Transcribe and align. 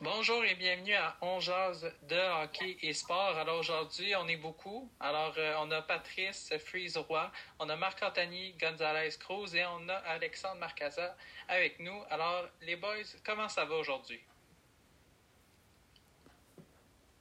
Bonjour 0.00 0.44
et 0.44 0.54
bienvenue 0.54 0.94
à 0.94 1.16
On 1.22 1.40
Jazz 1.40 1.92
de 2.08 2.44
hockey 2.44 2.78
et 2.82 2.92
sport. 2.92 3.36
Alors 3.36 3.58
aujourd'hui, 3.58 4.14
on 4.14 4.28
est 4.28 4.36
beaucoup. 4.36 4.88
Alors 5.00 5.34
euh, 5.38 5.56
on 5.58 5.72
a 5.72 5.82
Patrice 5.82 6.54
Freeze-Roy, 6.66 7.32
on 7.58 7.68
a 7.68 7.74
Marc-Anthony 7.74 8.54
Gonzalez-Cruz 8.60 9.56
et 9.56 9.64
on 9.66 9.88
a 9.88 9.94
Alexandre 9.94 10.60
Marcaza 10.60 11.16
avec 11.48 11.80
nous. 11.80 12.00
Alors 12.10 12.48
les 12.62 12.76
boys, 12.76 13.02
comment 13.26 13.48
ça 13.48 13.64
va 13.64 13.74
aujourd'hui? 13.74 14.20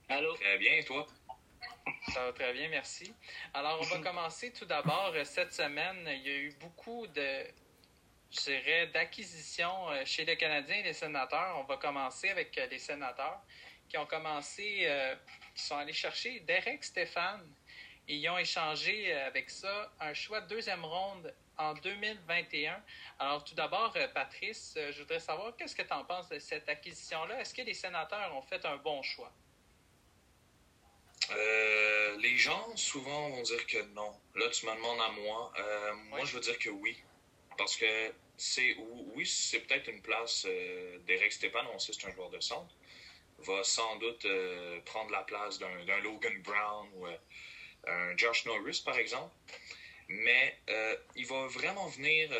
Allô? 0.08 0.36
Très 0.36 0.60
bien, 0.60 0.74
et 0.74 0.84
toi? 0.84 1.08
Ça 2.14 2.26
va 2.26 2.32
très 2.32 2.54
bien, 2.54 2.70
merci. 2.70 3.12
Alors, 3.56 3.80
on 3.82 3.86
va 3.86 3.98
commencer 4.04 4.54
tout 4.54 4.66
d'abord. 4.66 5.14
Cette 5.24 5.54
semaine, 5.54 6.08
il 6.08 6.28
y 6.28 6.30
a 6.30 6.38
eu 6.38 6.54
beaucoup 6.60 7.08
de, 7.08 7.44
je 8.40 8.52
dirais, 8.52 8.88
d'acquisitions 8.88 9.90
euh, 9.90 10.04
chez 10.06 10.26
les 10.26 10.38
Canadiens 10.38 10.78
et 10.78 10.84
les 10.84 10.94
sénateurs. 10.94 11.58
On 11.60 11.64
va 11.64 11.78
commencer 11.78 12.30
avec 12.30 12.58
euh, 12.58 12.68
les 12.68 12.80
sénateurs 12.80 13.42
qui 13.90 13.98
ont 13.98 14.06
commencé, 14.06 14.82
euh, 14.84 15.16
qui 15.56 15.64
sont 15.64 15.78
allés 15.78 15.94
chercher 15.94 16.40
Derek 16.42 16.84
Stéphane 16.84 17.48
et 18.08 18.16
ils 18.16 18.30
ont 18.30 18.38
échangé 18.38 19.14
avec 19.14 19.50
ça 19.50 19.92
un 20.00 20.14
choix 20.14 20.40
de 20.42 20.48
deuxième 20.48 20.86
ronde 20.86 21.34
en 21.58 21.74
2021. 21.74 22.82
Alors, 23.20 23.44
tout 23.44 23.56
d'abord, 23.56 23.94
Patrice, 24.14 24.78
je 24.92 25.00
voudrais 25.00 25.20
savoir 25.20 25.54
qu'est-ce 25.58 25.76
que 25.76 25.82
tu 25.82 25.92
en 25.92 26.06
penses 26.06 26.30
de 26.30 26.40
cette 26.40 26.70
acquisition-là? 26.70 27.42
Est-ce 27.42 27.54
que 27.54 27.64
les 27.64 27.74
sénateurs 27.74 28.34
ont 28.34 28.42
fait 28.42 28.66
un 28.66 28.78
bon 28.78 29.02
choix? 29.02 29.34
Euh, 31.32 32.18
les 32.18 32.38
gens 32.38 32.76
souvent 32.76 33.30
vont 33.30 33.42
dire 33.42 33.66
que 33.68 33.82
non. 33.94 34.14
Là, 34.36 34.50
tu 34.50 34.66
me 34.66 34.76
demandes 34.76 35.02
à 35.02 35.10
moi. 35.10 35.52
Euh, 35.60 35.94
moi, 36.10 36.24
je 36.24 36.34
veux 36.34 36.40
dire 36.40 36.58
que 36.58 36.70
oui. 36.70 36.98
Parce 37.58 37.76
que 37.76 38.14
c'est 38.38 38.76
oui, 39.16 39.26
c'est 39.26 39.60
peut-être 39.62 39.90
une 39.90 40.02
place 40.02 40.46
euh, 40.48 41.00
d'Eric 41.00 41.34
Stépan, 41.34 41.66
on 41.74 41.80
sait 41.80 41.92
c'est 41.94 42.08
un 42.08 42.14
joueur 42.14 42.30
de 42.30 42.40
centre. 42.40 42.74
Va 43.40 43.64
sans 43.64 43.98
doute 43.98 44.26
euh, 44.26 44.80
prendre 44.82 45.12
la 45.12 45.24
place 45.24 45.60
d'un 45.60 46.00
Logan 46.00 46.42
Brown 46.42 46.90
ou 46.96 47.06
un 47.88 48.18
Josh 48.18 48.46
Norris, 48.46 48.82
par 48.84 48.98
exemple. 48.98 49.34
Mais 50.10 50.60
il 51.16 51.26
va 51.28 51.48
vraiment 51.48 51.88
venir 51.88 52.32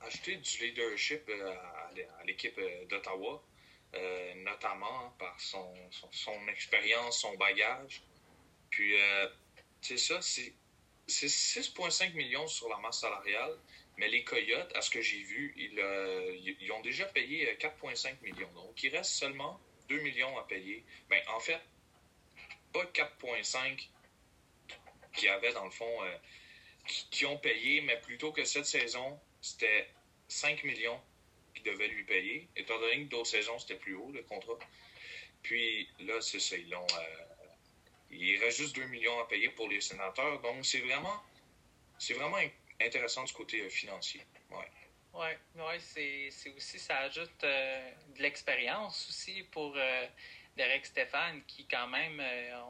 acheter 0.00 0.36
du 0.36 0.58
leadership 0.60 1.28
à, 1.28 1.90
l'équipe 2.24 2.58
d'Ottawa. 2.88 3.42
notamment 4.36 5.14
par 5.18 5.38
son, 5.40 5.74
son, 6.10 6.48
expérience, 6.48 7.20
son 7.20 7.34
bagage. 7.34 8.02
Puis, 8.70 8.94
c'est 9.82 9.98
ça, 9.98 10.20
c'est 10.22 10.54
6,5 11.06 12.14
millions 12.14 12.46
sur 12.46 12.68
la 12.68 12.78
masse 12.78 13.00
salariale. 13.00 13.58
Mais 13.96 14.08
les 14.08 14.24
Coyotes, 14.24 14.72
à 14.74 14.82
ce 14.82 14.90
que 14.90 15.00
j'ai 15.00 15.22
vu, 15.22 15.54
ils, 15.56 15.78
euh, 15.78 16.36
ils, 16.60 16.72
ont 16.72 16.80
déjà 16.80 17.06
payé 17.06 17.46
4,5 17.60 18.08
euh, 18.08 18.14
millions. 18.22 18.50
Donc, 18.52 18.82
il 18.82 18.94
reste 18.94 19.12
seulement 19.12 19.60
2 19.88 20.00
millions 20.00 20.36
à 20.36 20.46
payer. 20.46 20.84
Ben, 21.08 21.22
en 21.28 21.38
fait, 21.38 21.60
pas 22.72 22.84
4,5 22.86 23.88
qui 25.14 25.28
avaient, 25.28 25.52
dans 25.52 25.64
le 25.64 25.70
fond, 25.70 26.02
euh, 26.02 26.16
qui, 27.10 27.24
ont 27.24 27.38
payé, 27.38 27.82
mais 27.82 28.00
plutôt 28.00 28.32
que 28.32 28.44
cette 28.44 28.66
saison, 28.66 29.18
c'était 29.40 29.88
5 30.26 30.64
millions 30.64 31.00
qui 31.54 31.62
devaient 31.62 31.88
lui 31.88 32.02
payer, 32.02 32.48
étant 32.56 32.78
donné 32.80 33.04
que 33.04 33.10
d'autres 33.10 33.30
saisons, 33.30 33.58
c'était 33.60 33.76
plus 33.76 33.94
haut, 33.94 34.10
le 34.10 34.24
contrat. 34.24 34.58
Puis 35.42 35.88
là, 36.00 36.20
c'est 36.20 36.40
ça, 36.40 36.56
ils 36.56 36.68
l'ont... 36.68 36.86
il 38.10 38.38
reste 38.38 38.58
juste 38.58 38.74
2 38.74 38.86
millions 38.86 39.20
à 39.20 39.28
payer 39.28 39.50
pour 39.50 39.68
les 39.68 39.80
sénateurs. 39.80 40.40
Donc, 40.40 40.66
c'est 40.66 40.80
vraiment... 40.80 41.22
C'est 41.96 42.14
vraiment 42.14 42.38
intéressant 42.80 43.24
du 43.24 43.32
côté 43.32 43.60
euh, 43.60 43.68
financier. 43.68 44.24
Ouais. 44.50 44.70
Oui, 45.12 45.62
ouais, 45.62 45.78
c'est 45.78 46.50
aussi, 46.56 46.78
ça 46.78 46.98
ajoute 46.98 47.44
euh, 47.44 47.90
de 48.16 48.22
l'expérience 48.22 49.08
aussi 49.08 49.44
pour 49.44 49.72
euh, 49.76 50.06
Derek 50.56 50.84
Stéphane, 50.86 51.42
qui 51.46 51.66
quand 51.66 51.86
même, 51.86 52.20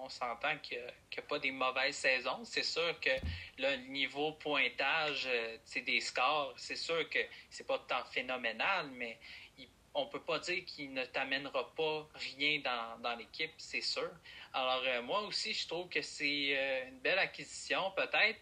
on 0.03 0.09
s'entend 0.11 0.59
qu'il 0.59 0.79
n'a 0.79 1.23
pas 1.23 1.39
des 1.39 1.51
mauvaises 1.51 1.97
saisons. 1.97 2.45
C'est 2.45 2.63
sûr 2.63 2.99
que 3.01 3.11
le 3.59 3.77
niveau 3.89 4.33
pointage, 4.33 5.29
c'est 5.65 5.83
des 5.83 6.01
scores, 6.01 6.55
c'est 6.57 6.77
sûr 6.77 7.09
que 7.09 7.19
c'est 7.49 7.67
pas 7.67 7.79
tant 7.79 8.05
phénoménal, 8.07 8.91
mais 8.93 9.19
on 9.95 10.07
peut 10.07 10.23
pas 10.23 10.39
dire 10.39 10.65
qu'il 10.67 10.93
ne 10.93 11.05
t'amènera 11.05 11.75
pas 11.75 12.09
rien 12.15 12.61
dans, 12.61 12.99
dans 13.01 13.17
l'équipe, 13.17 13.53
c'est 13.59 13.83
sûr. 13.83 14.11
Alors 14.53 14.83
moi 15.03 15.21
aussi, 15.23 15.53
je 15.53 15.67
trouve 15.67 15.89
que 15.89 16.01
c'est 16.03 16.87
une 16.89 16.99
belle 17.01 17.19
acquisition, 17.19 17.91
peut-être 17.93 18.41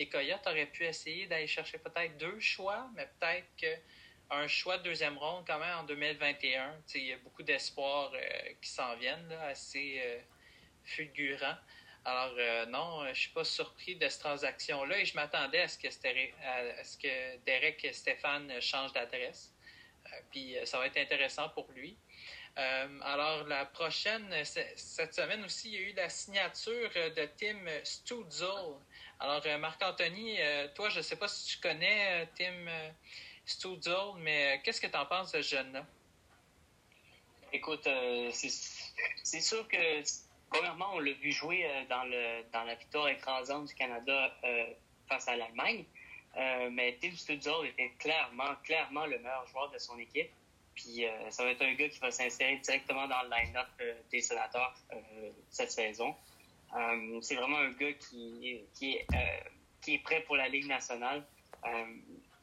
les 0.00 0.08
Coyotes 0.08 0.46
auraient 0.46 0.64
pu 0.64 0.86
essayer 0.86 1.26
d'aller 1.26 1.46
chercher 1.46 1.76
peut-être 1.76 2.16
deux 2.16 2.40
choix, 2.40 2.88
mais 2.96 3.06
peut-être 3.18 3.46
qu'un 3.58 4.48
choix 4.48 4.78
de 4.78 4.84
deuxième 4.84 5.18
ronde 5.18 5.44
quand 5.46 5.58
même 5.58 5.76
en 5.76 5.84
2021. 5.84 6.74
Il 6.94 7.04
y 7.04 7.12
a 7.12 7.18
beaucoup 7.18 7.42
d'espoirs 7.42 8.10
euh, 8.14 8.52
qui 8.62 8.70
s'en 8.70 8.96
viennent, 8.96 9.30
assez 9.42 10.00
euh, 10.02 10.18
fulgurants. 10.84 11.58
Alors 12.06 12.34
euh, 12.38 12.64
non, 12.64 13.06
je 13.12 13.20
suis 13.20 13.30
pas 13.32 13.44
surpris 13.44 13.96
de 13.96 14.08
cette 14.08 14.22
transaction-là 14.22 15.00
et 15.00 15.04
je 15.04 15.14
m'attendais 15.14 15.60
à 15.60 15.68
ce 15.68 15.76
que, 15.76 15.88
à 15.88 16.82
ce 16.82 16.96
que 16.96 17.36
Derek 17.44 17.86
Stéphane 17.92 18.58
change 18.62 18.94
d'adresse. 18.94 19.52
puis 20.30 20.56
ça 20.64 20.78
va 20.78 20.86
être 20.86 20.96
intéressant 20.96 21.50
pour 21.50 21.70
lui. 21.72 21.98
Alors, 23.02 23.46
la 23.46 23.64
prochaine, 23.64 24.34
cette 24.44 25.14
semaine 25.14 25.44
aussi, 25.44 25.68
il 25.68 25.74
y 25.74 25.78
a 25.78 25.88
eu 25.88 25.92
la 25.94 26.08
signature 26.08 26.90
de 26.94 27.28
Tim 27.38 27.66
Stutzel, 27.84 28.76
alors, 29.22 29.42
euh, 29.44 29.58
Marc-Anthony, 29.58 30.40
euh, 30.40 30.68
toi, 30.74 30.88
je 30.88 30.96
ne 30.96 31.02
sais 31.02 31.16
pas 31.16 31.28
si 31.28 31.46
tu 31.46 31.60
connais 31.60 32.22
euh, 32.22 32.26
Tim 32.34 32.66
Studzel, 33.44 34.14
mais 34.18 34.62
qu'est-ce 34.64 34.80
que 34.80 34.86
tu 34.86 34.96
en 34.96 35.04
penses 35.04 35.32
de 35.32 35.42
ce 35.42 35.56
jeune-là? 35.56 35.84
Écoute, 37.52 37.86
c'est 38.32 39.40
sûr 39.40 39.68
que, 39.68 39.76
premièrement, 40.48 40.94
on 40.94 41.00
l'a 41.00 41.12
vu 41.12 41.32
jouer 41.32 41.68
dans, 41.90 42.04
le, 42.04 42.44
dans 42.50 42.62
la 42.64 42.76
victoire 42.76 43.08
écrasante 43.08 43.66
du 43.66 43.74
Canada 43.74 44.32
face 45.08 45.26
à 45.26 45.36
l'Allemagne. 45.36 45.84
mais 46.70 46.96
Tim 47.00 47.10
Studzel 47.14 47.66
était 47.66 47.90
clairement, 47.98 48.54
clairement 48.62 49.04
le 49.04 49.18
meilleur 49.18 49.46
joueur 49.48 49.68
de 49.70 49.78
son 49.78 49.98
équipe. 49.98 50.30
Puis 50.74 51.04
ça 51.30 51.44
va 51.44 51.50
être 51.50 51.62
un 51.62 51.74
gars 51.74 51.88
qui 51.88 51.98
va 51.98 52.10
s'insérer 52.10 52.56
directement 52.56 53.06
dans 53.06 53.22
le 53.22 53.30
line-up 53.30 53.68
des 54.10 54.20
sénateurs 54.20 54.74
cette 55.50 55.70
saison. 55.72 56.14
Euh, 56.76 57.18
c'est 57.20 57.34
vraiment 57.34 57.58
un 57.58 57.72
gars 57.72 57.92
qui, 57.94 58.60
qui, 58.74 58.92
est, 58.92 59.06
euh, 59.14 59.48
qui 59.80 59.94
est 59.94 59.98
prêt 59.98 60.22
pour 60.22 60.36
la 60.36 60.48
Ligue 60.48 60.66
nationale. 60.66 61.24
Euh, 61.64 61.84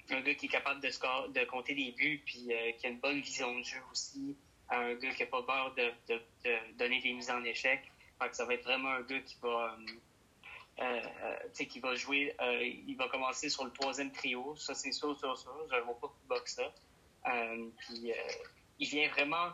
un 0.10 0.22
gars 0.22 0.36
qui 0.36 0.46
est 0.46 0.50
capable 0.50 0.82
de, 0.82 0.88
de 0.88 1.46
compter 1.46 1.76
des 1.76 1.92
buts, 1.92 2.22
puis 2.26 2.50
qui 2.78 2.86
a 2.86 2.90
une 2.90 3.00
bonne 3.00 3.20
vision 3.20 3.58
de 3.58 3.64
jeu 3.64 3.80
aussi. 3.92 4.38
Un 4.70 4.96
gars 4.96 5.14
qui 5.14 5.22
n'a 5.22 5.28
pas 5.28 5.44
peur 5.44 5.76
de, 5.76 5.92
de, 6.14 6.78
donner 6.78 7.02
des 7.02 7.14
mises 7.14 7.30
en 7.30 7.44
échec. 7.44 7.82
que 8.20 8.36
ça 8.36 8.46
va 8.46 8.54
être 8.54 8.64
vraiment 8.64 8.90
un 8.90 9.02
gars 9.02 9.20
qui 9.20 9.38
va, 9.42 9.78
euh, 10.80 11.02
qui 11.54 11.80
va 11.80 11.96
jouer. 11.96 12.34
il 12.62 12.96
va 12.96 13.10
commencer 13.10 13.50
sur 13.50 13.66
le 13.66 13.72
troisième 13.72 14.12
trio. 14.12 14.56
Ça, 14.56 14.74
c'est 14.74 14.94
sûr, 14.94 15.18
sûr, 15.18 15.38
sûr. 15.38 15.68
Je 15.70 15.76
ne 15.76 15.82
vois 15.82 16.00
pas 16.00 16.08
plus 16.08 16.28
bas 16.28 16.40
que 16.40 16.50
ça. 16.50 16.74
Puis 17.78 18.12
il 18.80 18.88
vient 18.88 19.10
vraiment 19.10 19.50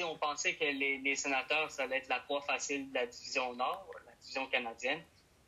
on 0.00 0.16
pensait 0.16 0.54
que 0.54 0.64
les, 0.64 1.16
sénateurs, 1.16 1.70
ça 1.70 1.82
allait 1.82 1.98
être 1.98 2.08
la 2.08 2.20
proie 2.20 2.40
facile 2.40 2.88
de 2.88 2.94
la 2.94 3.06
division 3.06 3.54
Nord, 3.54 3.86
la 4.06 4.12
division 4.14 4.46
canadienne. 4.46 5.02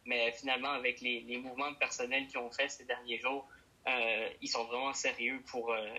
Mais 0.05 0.33
finalement, 0.33 0.73
avec 0.73 1.01
les, 1.01 1.39
mouvements 1.39 1.71
de 1.71 1.77
personnel 1.77 2.27
qu'ils 2.27 2.39
ont 2.39 2.51
fait 2.51 2.69
ces 2.69 2.85
derniers 2.85 3.19
jours, 3.19 3.49
euh, 3.89 4.29
ils 4.43 4.49
sont 4.49 4.65
vraiment 4.65 4.93
sérieux 4.93 5.43
pour 5.47 5.73
euh, 5.73 5.95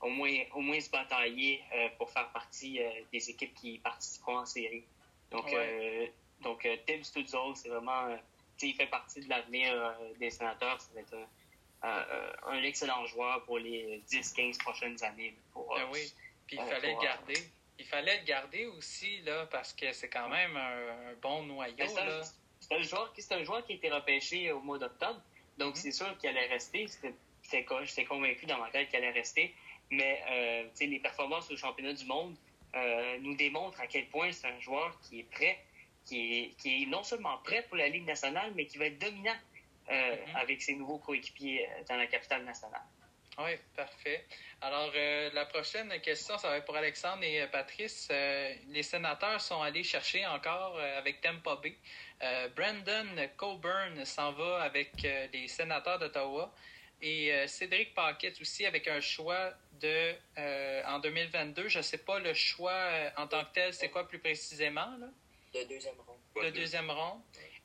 au, 0.00 0.08
moins, 0.08 0.32
au 0.54 0.60
moins 0.60 0.80
se 0.80 0.90
batailler 0.90 1.62
euh, 1.74 1.88
pour 1.98 2.10
faire 2.10 2.30
partie 2.32 2.80
des 3.12 3.30
équipes 3.30 3.54
qui 3.54 3.78
participeront 3.78 4.38
en 4.38 4.46
série. 4.46 4.84
Donc, 5.30 5.54
donc 6.40 6.66
Tim 6.86 7.02
Stutzel, 7.02 7.54
c'est 7.54 7.68
vraiment, 7.68 8.16
il 8.62 8.74
fait 8.74 8.86
partie 8.86 9.20
de 9.20 9.28
l'avenir 9.28 9.94
des 10.18 10.30
sénateurs. 10.30 10.80
Ça 10.80 10.88
va 10.94 11.00
être 11.00 11.14
un, 11.14 11.26
excellent 12.62 13.06
joueur 13.06 13.42
pour 13.44 13.58
les 13.58 14.02
10-15 14.08 14.58
prochaines 14.58 15.02
années. 15.02 15.34
Pour, 15.52 15.74
ah 15.76 15.86
oui, 15.92 16.12
puis 16.46 16.56
il 16.60 16.70
fallait 16.70 16.94
le 16.94 17.02
garder 17.02 17.50
il 17.80 17.86
fallait 17.86 18.18
le 18.18 18.24
garder 18.24 18.66
aussi, 18.66 19.22
là, 19.22 19.46
parce 19.46 19.72
que 19.72 19.90
c'est 19.92 20.10
quand 20.10 20.28
même 20.28 20.56
un, 20.56 21.14
bon 21.22 21.44
noyau. 21.44 21.74
C'est 21.78 22.74
un, 22.74 22.82
joueur, 22.82 23.12
un 23.30 23.42
joueur 23.42 23.64
qui 23.64 23.72
a 23.72 23.76
été 23.76 23.90
repêché 23.90 24.52
au 24.52 24.60
mois 24.60 24.78
d'octobre, 24.78 25.20
donc 25.56 25.74
mm-hmm. 25.74 25.78
c'est 25.78 25.92
sûr 25.92 26.18
qu'il 26.18 26.28
allait 26.28 26.46
rester. 26.46 26.86
J'étais 27.42 28.04
convaincu 28.04 28.44
dans 28.44 28.58
ma 28.58 28.70
tête 28.70 28.88
qu'il 28.88 28.98
allait 28.98 29.10
rester. 29.10 29.54
Mais 29.90 30.22
euh, 30.30 30.68
les 30.78 31.00
performances 31.00 31.50
au 31.50 31.56
championnat 31.56 31.94
du 31.94 32.04
monde 32.04 32.36
euh, 32.76 33.18
nous 33.20 33.34
démontrent 33.34 33.80
à 33.80 33.86
quel 33.86 34.06
point 34.06 34.30
c'est 34.30 34.46
un 34.46 34.60
joueur 34.60 34.96
qui 35.00 35.20
est 35.20 35.30
prêt, 35.30 35.58
qui 36.04 36.38
est, 36.38 36.48
qui 36.58 36.82
est 36.82 36.86
non 36.86 37.02
seulement 37.02 37.38
prêt 37.38 37.64
pour 37.66 37.76
la 37.76 37.88
Ligue 37.88 38.06
nationale, 38.06 38.52
mais 38.54 38.66
qui 38.66 38.78
va 38.78 38.86
être 38.86 38.98
dominant 38.98 39.34
euh, 39.90 39.92
mm-hmm. 39.92 40.36
avec 40.36 40.62
ses 40.62 40.74
nouveaux 40.74 40.98
coéquipiers 40.98 41.68
dans 41.88 41.96
la 41.96 42.06
capitale 42.06 42.44
nationale. 42.44 42.82
Oui, 43.38 43.52
parfait. 43.74 44.26
Alors, 44.60 44.92
euh, 44.94 45.30
la 45.32 45.46
prochaine 45.46 45.88
question, 46.00 46.36
ça 46.36 46.48
va 46.48 46.56
être 46.58 46.66
pour 46.66 46.76
Alexandre 46.76 47.22
et 47.22 47.40
euh, 47.40 47.46
Patrice. 47.46 48.08
Euh, 48.10 48.54
les 48.68 48.82
sénateurs 48.82 49.40
sont 49.40 49.62
allés 49.62 49.84
chercher 49.84 50.26
encore 50.26 50.78
avec 50.78 51.20
Tampa 51.20 51.56
Bay. 51.56 51.76
Brandon 52.54 53.28
Coburn 53.36 54.04
s'en 54.04 54.32
va 54.32 54.62
avec 54.62 54.92
les 55.32 55.48
sénateurs 55.48 55.98
d'Ottawa. 55.98 56.52
Et 57.00 57.32
Cédric 57.46 57.94
Paquette 57.94 58.38
aussi 58.42 58.66
avec 58.66 58.86
un 58.86 59.00
choix 59.00 59.54
de 59.80 60.14
euh, 60.38 60.82
en 60.86 60.98
2022. 60.98 61.68
Je 61.68 61.78
ne 61.78 61.82
sais 61.82 61.98
pas 61.98 62.18
le 62.18 62.34
choix 62.34 62.72
euh, 62.72 63.10
en 63.16 63.26
tant 63.26 63.44
que 63.44 63.52
tel, 63.54 63.74
c'est 63.74 63.88
quoi 63.88 64.06
plus 64.06 64.18
précisément? 64.18 64.96
Là? 64.98 65.06
Le 65.54 65.64
deuxième 65.64 65.94
rond. 66.06 66.18
Le 66.42 66.50
deuxième 66.52 66.90
rond. 66.90 67.22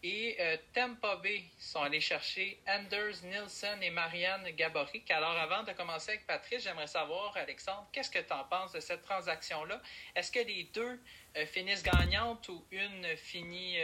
Et 0.07 0.35
euh, 0.39 0.55
Tampa 0.71 1.15
Bay 1.15 1.41
sont 1.57 1.81
allés 1.81 1.99
chercher 1.99 2.59
Anders 2.67 3.23
Nielsen 3.23 3.81
et 3.81 3.89
Marianne 3.89 4.47
Gaborik. 4.51 5.09
Alors, 5.09 5.31
avant 5.31 5.63
de 5.63 5.71
commencer 5.71 6.11
avec 6.11 6.27
Patrice, 6.27 6.61
j'aimerais 6.61 6.85
savoir, 6.85 7.35
Alexandre, 7.35 7.87
qu'est-ce 7.91 8.11
que 8.11 8.19
tu 8.19 8.31
en 8.31 8.43
penses 8.43 8.71
de 8.73 8.79
cette 8.81 9.01
transaction-là? 9.01 9.81
Est-ce 10.15 10.31
que 10.31 10.41
les 10.41 10.65
deux 10.65 10.99
finissent 11.47 11.81
gagnantes 11.81 12.47
ou 12.49 12.63
une 12.69 13.17
finit 13.17 13.79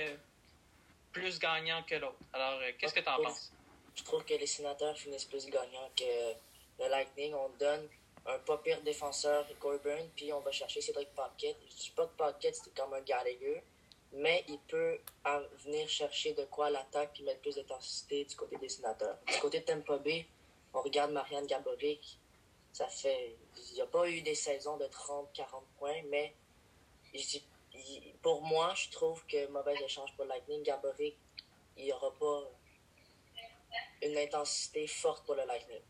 plus 1.11 1.39
gagnante 1.39 1.87
que 1.87 1.95
l'autre? 1.95 2.19
Alors, 2.33 2.61
qu'est-ce 2.77 2.93
que 2.93 2.99
tu 2.99 3.09
en 3.09 3.23
penses? 3.23 3.51
Je 3.95 4.03
trouve 4.03 4.23
que 4.23 4.35
les 4.35 4.45
sénateurs 4.45 4.95
finissent 4.95 5.25
plus 5.25 5.47
gagnants 5.47 5.89
que 5.97 6.83
le 6.83 6.87
Lightning. 6.87 7.33
On 7.33 7.49
donne 7.57 7.89
un 8.27 8.37
pas 8.37 8.59
pire 8.59 8.79
défenseur, 8.83 9.47
Corbin, 9.59 10.05
puis 10.15 10.31
on 10.31 10.41
va 10.41 10.51
chercher 10.51 10.81
Cédric 10.81 11.09
Pocket. 11.15 11.57
Je 11.67 11.75
dis 11.77 11.93
pas 11.95 12.05
que 12.05 12.15
Pocket, 12.15 12.55
c'est 12.55 12.75
comme 12.75 12.93
un 12.93 13.01
Gallagher 13.01 13.63
mais 14.13 14.43
il 14.47 14.59
peut 14.59 14.99
venir 15.65 15.87
chercher 15.87 16.33
de 16.33 16.43
quoi 16.45 16.69
l'attaque 16.69 17.19
et 17.19 17.23
mettre 17.23 17.41
plus 17.41 17.55
d'intensité 17.55 18.25
du 18.25 18.35
côté 18.35 18.57
des 18.57 18.69
sénateurs. 18.69 19.17
Du 19.27 19.39
côté 19.39 19.59
de 19.61 19.65
Tampa 19.65 19.97
Bay, 19.97 20.25
on 20.73 20.81
regarde 20.81 21.11
Marianne 21.11 21.47
Gaboric, 21.47 22.19
ça 22.73 22.87
fait. 22.87 23.35
Il 23.69 23.75
n'y 23.75 23.81
a 23.81 23.87
pas 23.87 24.09
eu 24.09 24.21
des 24.21 24.35
saisons 24.35 24.77
de 24.77 24.85
30-40 24.85 25.63
points, 25.77 26.01
mais 26.09 26.33
pour 28.21 28.41
moi, 28.41 28.73
je 28.75 28.89
trouve 28.89 29.25
que 29.27 29.47
mauvais 29.47 29.75
échange 29.83 30.13
pour 30.15 30.25
Lightning. 30.25 30.63
Gaboric, 30.63 31.15
il 31.77 31.85
n'y 31.85 31.93
aura 31.93 32.11
pas 32.13 32.43
une 34.01 34.17
intensité 34.17 34.87
forte 34.87 35.25
pour 35.25 35.35
le 35.35 35.45
Lightning. 35.45 35.81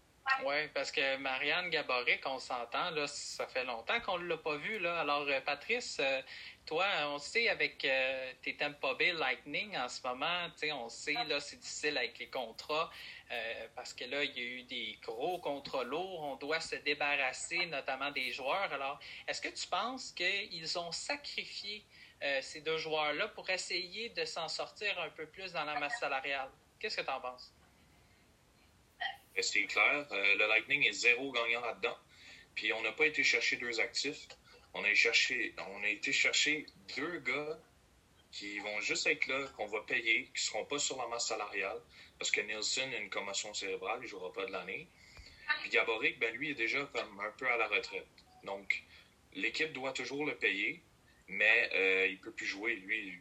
Oui, 0.44 0.68
parce 0.74 0.92
que 0.92 1.18
Marianne 1.18 1.70
Gaboric, 1.70 2.26
on 2.26 2.40
s'entend, 2.40 2.90
là, 2.92 3.06
ça 3.08 3.46
fait 3.48 3.64
longtemps 3.64 4.00
qu'on 4.02 4.18
ne 4.18 4.28
l'a 4.28 4.38
pas 4.38 4.56
vu. 4.56 4.80
Là. 4.80 5.02
Alors, 5.02 5.28
euh, 5.28 5.40
Patrice, 5.42 5.98
euh, 6.00 6.22
toi, 6.66 6.86
on 7.08 7.20
sait 7.20 7.48
avec 7.50 7.86
euh, 7.86 8.34
tes 8.42 8.56
Tampa 8.56 8.96
Bay 8.96 9.14
Lightning 9.14 9.78
en 9.78 9.88
ce 9.88 10.02
moment, 10.06 10.48
on 10.74 10.90
sait, 10.90 11.14
là, 11.28 11.40
c'est 11.40 11.58
difficile 11.58 11.98
avec 11.98 12.18
les 12.20 12.28
contrats 12.28 12.90
parce 13.76 13.94
que 13.94 14.04
là, 14.04 14.26
il 14.26 14.38
y 14.38 14.42
a 14.42 14.44
eu 14.44 14.64
des 14.64 15.00
gros 15.02 15.40
contrats 15.40 15.86
lourds. 15.86 16.22
On 16.22 16.36
doit 16.36 16.60
se 16.60 16.76
débarrasser 16.76 17.66
notamment 17.68 18.12
des 18.12 18.30
joueurs. 18.32 18.74
Alors, 18.74 19.00
est-ce 19.26 19.40
que 19.40 19.48
tu 19.48 19.68
penses 19.68 20.12
qu'ils 20.12 20.78
ont 20.78 20.92
sacrifié 20.92 21.86
ces 22.42 22.60
deux 22.60 22.78
joueurs-là 22.78 23.30
pour 23.30 23.50
essayer 23.50 24.10
de 24.10 24.26
s'en 24.26 24.50
sortir 24.50 25.00
un 25.00 25.10
peu 25.12 25.26
plus 25.28 25.54
dans 25.54 25.64
la 25.64 25.80
masse 25.80 25.98
salariale? 25.98 26.50
Qu'est-ce 26.78 26.98
que 26.98 27.04
tu 27.04 27.10
en 27.10 27.22
penses? 27.22 27.54
C'est 29.42 29.64
clair. 29.64 30.08
Euh, 30.12 30.36
le 30.36 30.48
Lightning 30.48 30.86
est 30.88 30.94
zéro 30.94 31.32
gagnant 31.32 31.62
là-dedans. 31.62 31.98
Puis 32.56 32.74
on 32.74 32.82
n'a 32.82 32.92
pas 32.92 33.06
été 33.06 33.24
chercher 33.24 33.58
deux 33.58 33.80
actifs. 33.80 34.28
On 34.74 34.84
a, 34.84 35.90
été 35.90 36.12
chercher 36.14 36.66
deux 36.96 37.20
gars 37.20 37.60
qui 38.32 38.60
vont 38.60 38.80
juste 38.80 39.06
être 39.08 39.28
là, 39.28 39.46
qu'on 39.58 39.68
va 39.68 39.82
payer, 39.82 40.26
qui 40.26 40.32
ne 40.34 40.40
seront 40.40 40.66
pas 40.66 40.80
sur 40.80 40.98
la 40.98 41.08
masse 41.08 41.28
salariale, 41.28 41.78
parce 42.18 42.32
que 42.32 42.40
Nielsen 42.40 42.94
a 42.94 42.98
une 42.98 43.10
commotion 43.10 43.54
cérébrale, 43.54 44.00
il 44.00 44.04
ne 44.04 44.08
jouera 44.08 44.32
pas 44.32 44.46
de 44.46 44.52
l'année. 44.52 44.88
Puis 45.60 45.70
Gaborik, 45.72 46.20
ben 46.20 46.34
lui, 46.36 46.52
est 46.52 46.56
déjà 46.56 46.86
comme 46.94 47.20
un 47.20 47.32
peu 47.32 47.48
à 47.48 47.58
la 47.58 47.68
retraite. 47.68 48.08
Donc, 48.46 48.82
l'équipe 49.34 49.74
doit 49.74 49.92
toujours 49.92 50.26
le 50.26 50.36
payer, 50.36 50.82
mais 51.28 51.70
euh, 51.74 52.08
il 52.08 52.14
ne 52.14 52.22
peut 52.22 52.32
plus 52.32 52.46
jouer. 52.46 52.76
Lui, 52.76 53.20